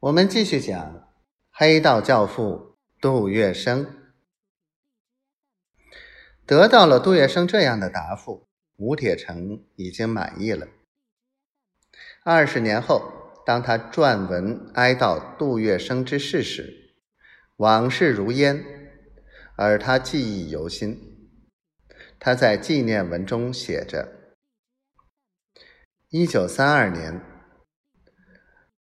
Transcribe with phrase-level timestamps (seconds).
[0.00, 1.12] 我们继续讲
[1.50, 3.84] 黑道教父杜月笙。
[6.46, 10.68] 得到了杜月笙这样的答复，吴铁城已经满意了。
[12.22, 16.94] 二十年后，当他撰文哀悼杜月笙之逝时，
[17.56, 18.64] 往事如烟，
[19.56, 21.28] 而他记忆犹新。
[22.20, 24.36] 他在纪念文中写着
[26.10, 27.20] ：“一九三二年。”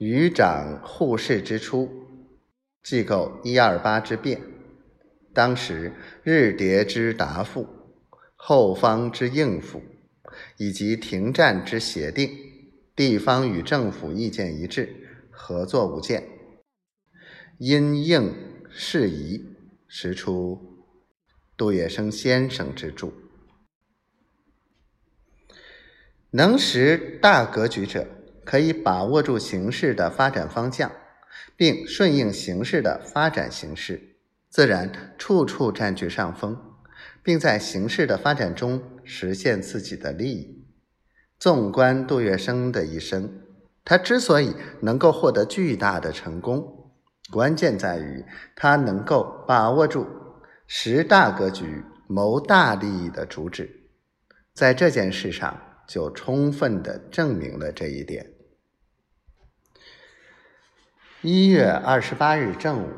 [0.00, 1.86] 余长护世之初，
[2.82, 4.40] 即构一二八之变。
[5.34, 7.68] 当时日谍之答复，
[8.34, 9.82] 后方之应付，
[10.56, 12.30] 以及停战之协定，
[12.96, 14.88] 地方与政府意见一致，
[15.30, 16.26] 合作无间。
[17.58, 18.34] 因应
[18.70, 19.54] 事宜，
[19.86, 20.86] 实出
[21.58, 23.12] 杜月笙先生之著。
[26.30, 28.06] 能识大格局者。
[28.50, 30.90] 可以把握住形势的发展方向，
[31.54, 34.16] 并顺应形势的发展形势，
[34.48, 36.60] 自然处处占据上风，
[37.22, 40.66] 并在形势的发展中实现自己的利益。
[41.38, 43.32] 纵观杜月笙的一生，
[43.84, 46.90] 他之所以能够获得巨大的成功，
[47.30, 48.24] 关键在于
[48.56, 50.04] 他能够把握住
[50.66, 53.70] 识大格局、谋大利益的主旨，
[54.52, 55.56] 在这件事上。
[55.90, 58.24] 就充分的证明了这一点。
[61.22, 62.88] 一月二十八日正午，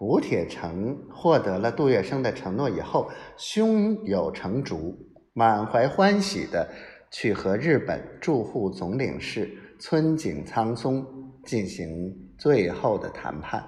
[0.00, 4.98] 吴铁城获得了杜月笙的承诺以后，胸有成竹、
[5.32, 6.68] 满怀欢喜的
[7.08, 11.06] 去和日本驻沪总领事村井苍松
[11.44, 13.64] 进行最后的谈判。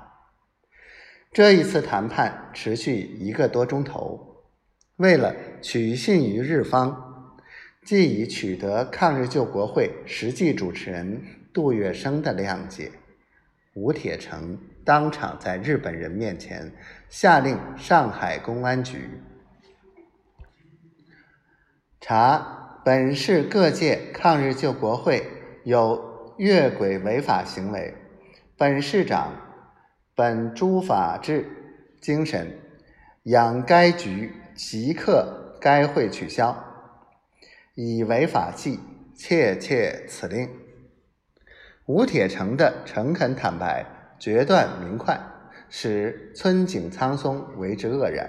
[1.32, 4.42] 这一次谈判持续一个多钟头，
[4.96, 7.04] 为了取信于日方。
[7.84, 11.22] 既已取得抗日救国会实际主持人
[11.54, 12.90] 杜月笙的谅解，
[13.78, 16.72] 吴铁城当场在日本人面前
[17.08, 19.08] 下令上海公安局
[22.00, 25.24] 查本市各界抗日救国会
[25.64, 27.94] 有越轨违法行为，
[28.56, 29.33] 本市长
[30.17, 31.46] 本诸法治
[32.00, 32.58] 精神，
[33.24, 36.64] 养该局即刻该会取消。
[37.74, 38.80] 以违法纪，
[39.14, 40.48] 切切此令。
[41.88, 43.82] 吴铁城的诚恳坦白、
[44.18, 45.18] 决断明快，
[45.70, 48.28] 使村井苍松为之愕然。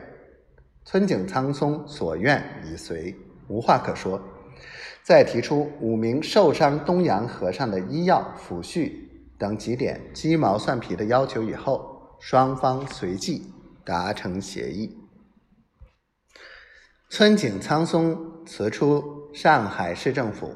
[0.85, 3.13] 村井苍松所愿已遂，
[3.49, 4.21] 无话可说。
[5.03, 8.93] 在提出五名受伤东洋和尚的医药、抚恤
[9.37, 13.53] 等几点鸡毛蒜皮的要求以后，双方随即
[13.83, 14.97] 达成协议。
[17.09, 20.55] 村井苍松辞出上海市政府，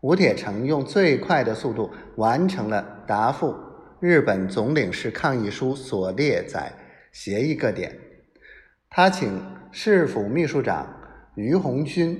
[0.00, 3.54] 吴铁城用最快的速度完成了答复
[4.00, 6.72] 日本总领事抗议书所列载
[7.12, 7.98] 协议各点。
[8.88, 9.42] 他请
[9.72, 10.86] 市府秘书长
[11.34, 12.18] 于鸿钧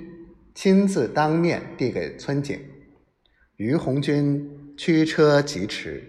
[0.55, 2.59] 亲自当面递给村井，
[3.57, 6.03] 于鸿钧驱车疾驰，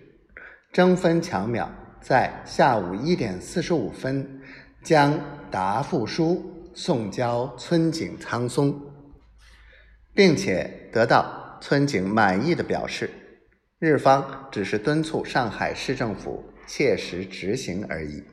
[0.71, 1.69] 争分抢秒，
[2.01, 4.41] 在下午一点四十五分
[4.83, 5.19] 将
[5.51, 6.53] 答复书。
[6.73, 8.79] 送交村井苍松，
[10.13, 13.09] 并且得到村井满意的表示，
[13.79, 18.23] 日方只是敦促上海市政府切实执行而已。